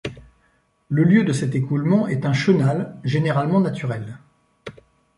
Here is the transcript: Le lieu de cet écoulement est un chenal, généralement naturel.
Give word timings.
Le 0.89 1.03
lieu 1.03 1.23
de 1.23 1.31
cet 1.31 1.53
écoulement 1.53 2.07
est 2.07 2.25
un 2.25 2.33
chenal, 2.33 2.97
généralement 3.03 3.59
naturel. 3.59 4.17